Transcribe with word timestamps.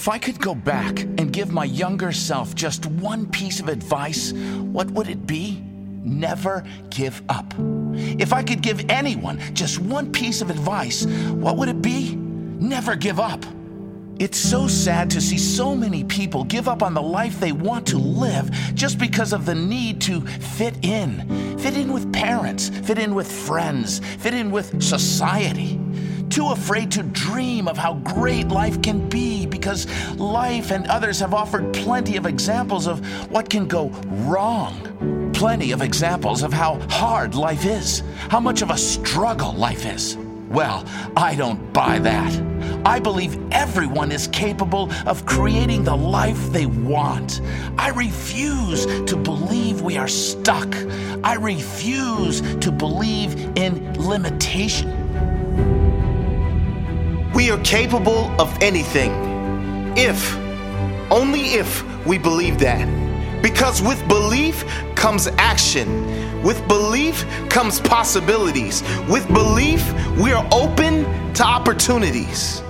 If 0.00 0.08
I 0.08 0.16
could 0.16 0.40
go 0.40 0.54
back 0.54 1.00
and 1.00 1.30
give 1.30 1.52
my 1.52 1.64
younger 1.64 2.10
self 2.10 2.54
just 2.54 2.86
one 2.86 3.26
piece 3.26 3.60
of 3.60 3.68
advice, 3.68 4.32
what 4.32 4.90
would 4.92 5.08
it 5.08 5.26
be? 5.26 5.62
Never 6.02 6.64
give 6.88 7.20
up. 7.28 7.52
If 7.92 8.32
I 8.32 8.42
could 8.42 8.62
give 8.62 8.88
anyone 8.88 9.38
just 9.52 9.78
one 9.78 10.10
piece 10.10 10.40
of 10.40 10.48
advice, 10.48 11.04
what 11.04 11.58
would 11.58 11.68
it 11.68 11.82
be? 11.82 12.14
Never 12.14 12.96
give 12.96 13.20
up. 13.20 13.44
It's 14.18 14.38
so 14.38 14.68
sad 14.68 15.10
to 15.10 15.20
see 15.20 15.36
so 15.36 15.76
many 15.76 16.04
people 16.04 16.44
give 16.44 16.66
up 16.66 16.82
on 16.82 16.94
the 16.94 17.02
life 17.02 17.38
they 17.38 17.52
want 17.52 17.86
to 17.88 17.98
live 17.98 18.50
just 18.74 18.98
because 18.98 19.34
of 19.34 19.44
the 19.44 19.54
need 19.54 20.00
to 20.02 20.22
fit 20.22 20.82
in. 20.82 21.58
Fit 21.58 21.76
in 21.76 21.92
with 21.92 22.10
parents, 22.10 22.70
fit 22.70 22.98
in 22.98 23.14
with 23.14 23.30
friends, 23.30 23.98
fit 24.16 24.32
in 24.32 24.50
with 24.50 24.82
society. 24.82 25.78
Too 26.30 26.46
afraid 26.50 26.92
to 26.92 27.02
dream 27.02 27.66
of 27.66 27.76
how 27.76 27.94
great 27.94 28.48
life 28.48 28.80
can 28.82 29.08
be 29.08 29.46
because 29.46 29.88
life 30.16 30.70
and 30.70 30.86
others 30.86 31.18
have 31.18 31.34
offered 31.34 31.74
plenty 31.74 32.16
of 32.16 32.24
examples 32.24 32.86
of 32.86 33.04
what 33.32 33.50
can 33.50 33.66
go 33.66 33.88
wrong. 34.28 35.32
Plenty 35.34 35.72
of 35.72 35.82
examples 35.82 36.44
of 36.44 36.52
how 36.52 36.78
hard 36.88 37.34
life 37.34 37.66
is, 37.66 38.04
how 38.28 38.38
much 38.38 38.62
of 38.62 38.70
a 38.70 38.78
struggle 38.78 39.52
life 39.54 39.84
is. 39.84 40.16
Well, 40.48 40.84
I 41.16 41.34
don't 41.34 41.72
buy 41.72 41.98
that. 41.98 42.32
I 42.84 43.00
believe 43.00 43.36
everyone 43.50 44.12
is 44.12 44.28
capable 44.28 44.92
of 45.06 45.26
creating 45.26 45.82
the 45.82 45.96
life 45.96 46.52
they 46.52 46.66
want. 46.66 47.40
I 47.76 47.90
refuse 47.90 48.86
to 49.06 49.16
believe 49.16 49.80
we 49.80 49.96
are 49.96 50.08
stuck. 50.08 50.76
I 51.24 51.34
refuse 51.34 52.40
to 52.58 52.70
believe 52.70 53.34
in 53.56 53.94
limitation. 53.94 54.99
We 57.50 57.56
are 57.56 57.62
capable 57.64 58.30
of 58.40 58.56
anything. 58.62 59.10
If, 59.96 60.36
only 61.10 61.54
if, 61.54 61.82
we 62.06 62.16
believe 62.16 62.60
that. 62.60 62.86
Because 63.42 63.82
with 63.82 64.06
belief 64.06 64.64
comes 64.94 65.26
action. 65.36 66.44
With 66.44 66.64
belief 66.68 67.26
comes 67.48 67.80
possibilities. 67.80 68.84
With 69.08 69.26
belief, 69.26 69.84
we 70.16 70.30
are 70.30 70.48
open 70.52 71.02
to 71.34 71.42
opportunities. 71.42 72.60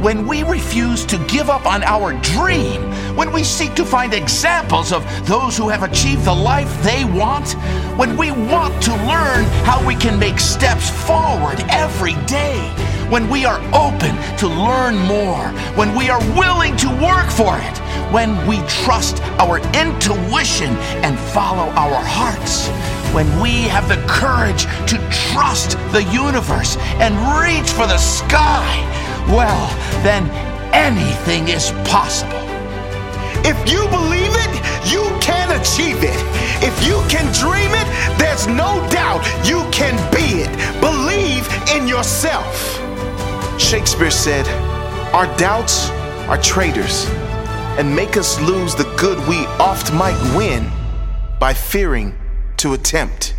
When 0.00 0.26
we 0.26 0.44
refuse 0.44 1.04
to 1.04 1.18
give 1.26 1.50
up 1.50 1.66
on 1.66 1.82
our 1.82 2.14
dream, 2.20 2.80
when 3.16 3.32
we 3.32 3.44
seek 3.44 3.74
to 3.74 3.84
find 3.84 4.14
examples 4.14 4.94
of 4.94 5.04
those 5.26 5.58
who 5.58 5.68
have 5.68 5.82
achieved 5.82 6.24
the 6.24 6.34
life 6.34 6.72
they 6.82 7.04
want, 7.04 7.52
when 7.98 8.16
we 8.16 8.30
want 8.30 8.82
to 8.84 8.92
learn 8.92 9.44
how 9.66 9.86
we 9.86 9.94
can 9.94 10.18
make 10.18 10.40
steps 10.40 10.88
forward 10.88 11.62
every 11.68 12.14
day, 12.24 12.93
when 13.10 13.28
we 13.28 13.44
are 13.44 13.60
open 13.74 14.16
to 14.38 14.48
learn 14.48 14.96
more, 15.06 15.48
when 15.76 15.94
we 15.94 16.08
are 16.08 16.20
willing 16.36 16.76
to 16.78 16.88
work 17.02 17.30
for 17.30 17.58
it, 17.58 17.78
when 18.12 18.46
we 18.46 18.58
trust 18.66 19.22
our 19.38 19.58
intuition 19.74 20.70
and 21.04 21.18
follow 21.18 21.70
our 21.72 22.02
hearts, 22.02 22.68
when 23.14 23.28
we 23.40 23.62
have 23.62 23.88
the 23.88 24.02
courage 24.08 24.64
to 24.88 24.96
trust 25.30 25.72
the 25.92 26.02
universe 26.12 26.76
and 26.98 27.14
reach 27.40 27.70
for 27.70 27.86
the 27.86 27.98
sky, 27.98 28.66
well, 29.28 29.68
then 30.02 30.28
anything 30.74 31.48
is 31.48 31.70
possible. 31.84 32.40
If 33.46 33.56
you 33.70 33.86
believe 33.88 34.32
it, 34.32 34.90
you 34.90 35.04
can 35.20 35.50
achieve 35.60 36.02
it. 36.02 36.16
If 36.62 36.86
you 36.86 37.02
can 37.08 37.30
dream 37.32 37.70
it, 37.72 38.18
there's 38.18 38.46
no 38.46 38.86
doubt 38.90 39.24
you 39.46 39.68
can 39.70 39.94
be 40.10 40.42
it. 40.42 40.80
Believe 40.80 41.46
in 41.74 41.86
yourself. 41.86 42.83
Shakespeare 43.58 44.10
said, 44.10 44.46
Our 45.14 45.26
doubts 45.36 45.88
are 46.28 46.40
traitors 46.40 47.06
and 47.78 47.94
make 47.94 48.16
us 48.16 48.40
lose 48.40 48.74
the 48.74 48.84
good 48.96 49.18
we 49.28 49.46
oft 49.58 49.92
might 49.92 50.18
win 50.36 50.70
by 51.38 51.54
fearing 51.54 52.14
to 52.58 52.74
attempt. 52.74 53.34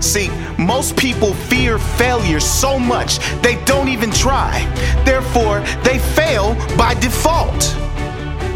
See, 0.00 0.30
most 0.58 0.96
people 0.96 1.34
fear 1.34 1.78
failure 1.78 2.40
so 2.40 2.78
much 2.78 3.18
they 3.42 3.62
don't 3.64 3.88
even 3.88 4.10
try. 4.10 4.64
Therefore, 5.04 5.60
they 5.82 5.98
fail 5.98 6.54
by 6.76 6.94
default. 6.94 7.76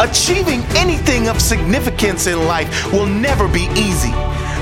Achieving 0.01 0.63
anything 0.77 1.29
of 1.29 1.41
significance 1.41 2.27
in 2.27 2.47
life 2.47 2.93
will 2.93 3.07
never 3.07 3.47
be 3.47 3.69
easy. 3.77 4.13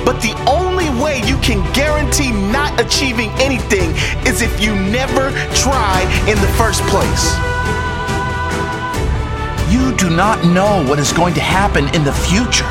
But 0.04 0.20
the 0.20 0.34
only 0.50 0.90
way 1.02 1.22
you 1.26 1.36
can 1.38 1.62
guarantee 1.72 2.32
not 2.32 2.80
achieving 2.80 3.30
anything 3.38 3.90
is 4.26 4.42
if 4.42 4.60
you 4.60 4.74
never 4.74 5.30
try 5.54 6.02
in 6.26 6.36
the 6.40 6.52
first 6.58 6.82
place. 6.90 7.34
You 9.72 9.94
do 9.96 10.10
not 10.10 10.44
know 10.44 10.84
what 10.88 10.98
is 10.98 11.12
going 11.12 11.34
to 11.34 11.40
happen 11.40 11.88
in 11.94 12.04
the 12.04 12.12
future. 12.12 12.66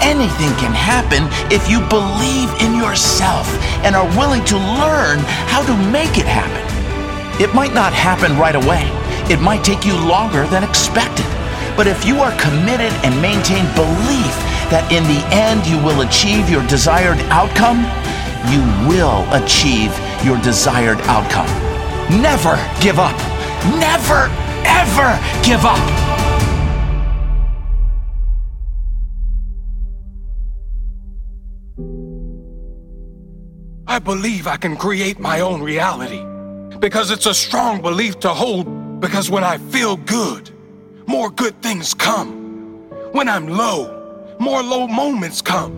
Anything 0.00 0.52
can 0.60 0.72
happen 0.72 1.24
if 1.50 1.70
you 1.70 1.80
believe 1.88 2.50
in 2.60 2.76
yourself 2.76 3.48
and 3.82 3.96
are 3.96 4.08
willing 4.18 4.44
to 4.44 4.56
learn 4.56 5.18
how 5.48 5.64
to 5.64 5.74
make 5.90 6.18
it 6.18 6.26
happen. 6.26 6.62
It 7.40 7.54
might 7.54 7.72
not 7.72 7.92
happen 7.92 8.36
right 8.36 8.54
away, 8.54 8.84
it 9.32 9.40
might 9.40 9.64
take 9.64 9.86
you 9.86 9.94
longer 9.94 10.46
than 10.46 10.62
expected. 10.62 11.26
But 11.76 11.86
if 11.86 12.04
you 12.04 12.20
are 12.20 12.30
committed 12.38 12.92
and 13.02 13.20
maintain 13.20 13.64
belief 13.74 14.34
that 14.74 14.90
in 14.90 15.04
the 15.04 15.22
end 15.30 15.64
you 15.70 15.78
will 15.86 16.00
achieve 16.00 16.50
your 16.50 16.66
desired 16.66 17.20
outcome, 17.30 17.86
you 18.50 18.58
will 18.90 19.22
achieve 19.30 19.94
your 20.26 20.36
desired 20.42 20.98
outcome. 21.02 21.46
Never 22.20 22.58
give 22.82 22.98
up. 22.98 23.14
Never, 23.78 24.26
ever 24.66 25.14
give 25.46 25.62
up. 25.62 25.78
I 33.86 34.00
believe 34.00 34.48
I 34.48 34.56
can 34.56 34.76
create 34.76 35.20
my 35.20 35.38
own 35.38 35.62
reality 35.62 36.24
because 36.80 37.12
it's 37.12 37.26
a 37.26 37.34
strong 37.34 37.80
belief 37.80 38.18
to 38.26 38.30
hold. 38.30 39.00
Because 39.00 39.30
when 39.30 39.44
I 39.44 39.58
feel 39.58 39.96
good, 39.98 40.50
more 41.06 41.30
good 41.30 41.62
things 41.62 41.94
come. 41.94 42.88
When 43.12 43.28
I'm 43.28 43.46
low, 43.46 43.93
more 44.44 44.62
low 44.62 44.86
moments 44.86 45.40
come. 45.40 45.72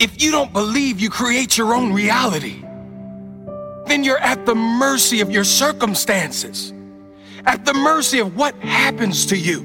If 0.00 0.20
you 0.20 0.32
don't 0.32 0.52
believe 0.52 0.98
you 0.98 1.10
create 1.10 1.56
your 1.56 1.74
own 1.74 1.92
reality, 1.92 2.64
then 3.86 4.02
you're 4.02 4.18
at 4.18 4.46
the 4.46 4.54
mercy 4.54 5.20
of 5.20 5.30
your 5.30 5.44
circumstances, 5.44 6.74
at 7.46 7.64
the 7.64 7.72
mercy 7.72 8.18
of 8.18 8.36
what 8.36 8.56
happens 8.56 9.26
to 9.26 9.36
you. 9.36 9.64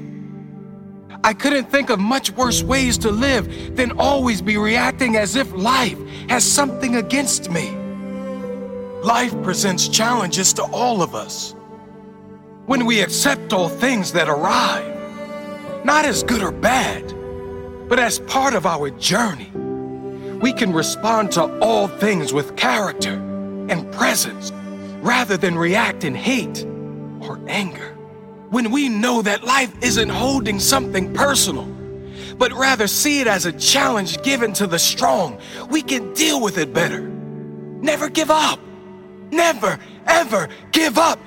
I 1.24 1.34
couldn't 1.34 1.68
think 1.72 1.90
of 1.90 1.98
much 1.98 2.30
worse 2.30 2.62
ways 2.62 2.96
to 2.98 3.10
live 3.10 3.74
than 3.74 3.98
always 3.98 4.40
be 4.40 4.56
reacting 4.58 5.16
as 5.16 5.34
if 5.34 5.52
life 5.52 5.98
has 6.28 6.44
something 6.44 6.96
against 6.96 7.50
me. 7.50 7.70
Life 9.02 9.34
presents 9.42 9.88
challenges 9.88 10.52
to 10.52 10.62
all 10.62 11.02
of 11.02 11.16
us. 11.16 11.52
When 12.66 12.86
we 12.86 13.00
accept 13.00 13.52
all 13.52 13.68
things 13.68 14.12
that 14.12 14.28
arrive, 14.28 14.94
not 15.84 16.04
as 16.04 16.22
good 16.22 16.42
or 16.42 16.52
bad, 16.52 17.15
but 17.88 17.98
as 17.98 18.18
part 18.20 18.54
of 18.54 18.66
our 18.66 18.90
journey, 18.90 19.50
we 20.40 20.52
can 20.52 20.72
respond 20.72 21.32
to 21.32 21.58
all 21.60 21.88
things 21.88 22.32
with 22.32 22.56
character 22.56 23.14
and 23.68 23.90
presence 23.92 24.52
rather 25.00 25.36
than 25.36 25.56
react 25.56 26.04
in 26.04 26.14
hate 26.14 26.64
or 27.20 27.40
anger. 27.48 27.94
When 28.50 28.70
we 28.70 28.88
know 28.88 29.22
that 29.22 29.44
life 29.44 29.72
isn't 29.82 30.08
holding 30.08 30.60
something 30.60 31.12
personal, 31.14 31.64
but 32.38 32.52
rather 32.52 32.86
see 32.86 33.20
it 33.20 33.26
as 33.26 33.46
a 33.46 33.52
challenge 33.52 34.22
given 34.22 34.52
to 34.54 34.66
the 34.66 34.78
strong, 34.78 35.38
we 35.70 35.82
can 35.82 36.12
deal 36.14 36.40
with 36.40 36.58
it 36.58 36.72
better. 36.72 37.00
Never 37.00 38.08
give 38.08 38.30
up. 38.30 38.60
Never, 39.30 39.78
ever 40.06 40.48
give 40.72 40.98
up 40.98 41.18